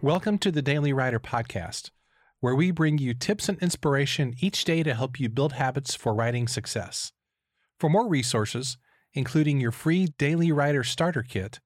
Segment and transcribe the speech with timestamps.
[0.00, 1.90] Welcome to the Daily Writer Podcast,
[2.38, 6.14] where we bring you tips and inspiration each day to help you build habits for
[6.14, 7.10] writing success.
[7.80, 8.78] For more resources,
[9.12, 11.58] including your free Daily Writer Starter Kit,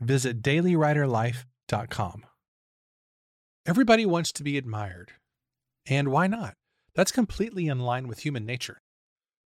[0.00, 2.24] visit dailywriterlife.com.
[3.64, 5.12] Everybody wants to be admired.
[5.88, 6.54] And why not?
[6.96, 8.78] That's completely in line with human nature.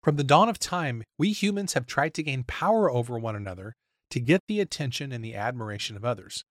[0.05, 3.75] From the dawn of time, we humans have tried to gain power over one another
[4.11, 6.45] to get the attention and the admiration of others.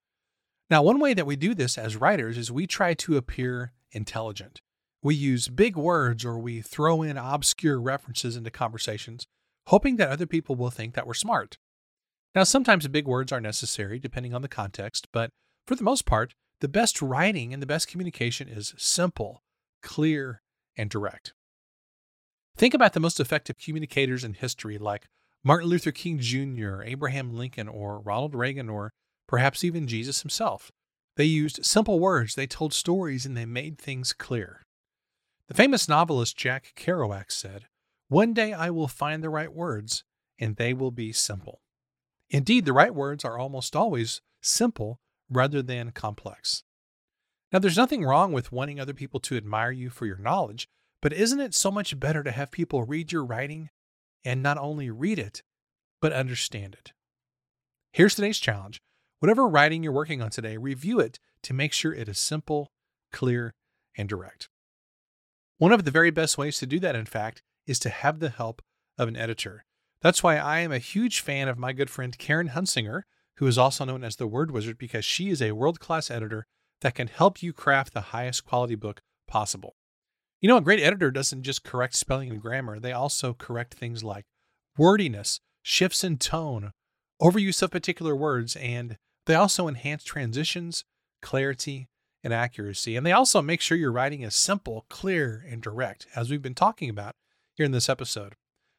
[0.69, 4.61] Now, one way that we do this as writers is we try to appear intelligent.
[5.01, 9.25] We use big words or we throw in obscure references into conversations,
[9.67, 11.57] hoping that other people will think that we're smart.
[12.35, 15.31] Now, sometimes big words are necessary depending on the context, but
[15.65, 19.43] for the most part, the best writing and the best communication is simple,
[19.81, 20.41] clear,
[20.75, 21.33] and direct.
[22.57, 25.07] Think about the most effective communicators in history like
[25.43, 28.91] Martin Luther King Jr., Abraham Lincoln, or Ronald Reagan, or
[29.27, 30.71] perhaps even Jesus himself.
[31.15, 34.63] They used simple words, they told stories, and they made things clear.
[35.47, 37.65] The famous novelist Jack Kerouac said,
[38.07, 40.03] One day I will find the right words,
[40.39, 41.61] and they will be simple.
[42.29, 46.63] Indeed, the right words are almost always simple rather than complex.
[47.51, 50.67] Now, there's nothing wrong with wanting other people to admire you for your knowledge,
[51.01, 53.69] but isn't it so much better to have people read your writing
[54.25, 55.43] and not only read it,
[56.01, 56.91] but understand it?
[57.93, 58.81] Here's today's challenge
[59.19, 62.71] Whatever writing you're working on today, review it to make sure it is simple,
[63.11, 63.53] clear,
[63.97, 64.47] and direct.
[65.57, 68.29] One of the very best ways to do that, in fact, is to have the
[68.29, 68.61] help
[68.97, 69.65] of an editor.
[70.01, 73.01] That's why I am a huge fan of my good friend Karen Hunsanger,
[73.37, 76.45] who is also known as the Word Wizard, because she is a world class editor
[76.81, 79.75] that can help you craft the highest quality book possible.
[80.41, 84.03] You know, a great editor doesn't just correct spelling and grammar, they also correct things
[84.03, 84.25] like
[84.77, 86.71] wordiness, shifts in tone,
[87.19, 88.97] overuse of particular words, and
[89.27, 90.83] they also enhance transitions,
[91.21, 91.87] clarity,
[92.23, 92.95] and accuracy.
[92.95, 96.55] And they also make sure your writing is simple, clear, and direct, as we've been
[96.55, 97.13] talking about
[97.53, 98.33] here in this episode.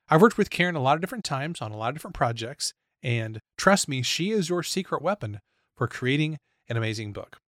[0.08, 2.72] I've worked with Karen a lot of different times on a lot of different projects,
[3.02, 5.40] and trust me, she is your secret weapon
[5.76, 6.38] for creating
[6.68, 7.38] an amazing book.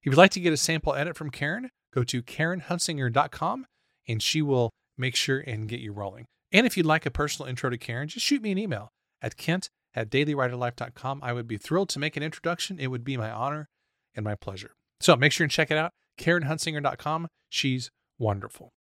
[0.00, 3.66] If you'd like to get a sample edit from Karen, go to KarenHunsanger.com
[4.06, 6.26] and she will make sure and get you rolling.
[6.52, 8.90] And if you'd like a personal intro to Karen, just shoot me an email
[9.22, 11.20] at kent at dailywriterlife.com.
[11.22, 12.78] I would be thrilled to make an introduction.
[12.78, 13.68] It would be my honor
[14.14, 14.72] and my pleasure.
[15.00, 15.92] So make sure and check it out.
[16.18, 17.28] KarenHunsanger.com.
[17.48, 18.72] She's wonderful.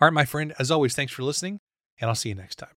[0.00, 1.60] All right, my friend, as always, thanks for listening,
[2.00, 2.74] and I'll see you next time.